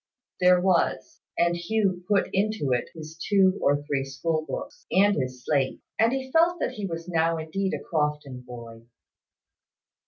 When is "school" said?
4.03-4.47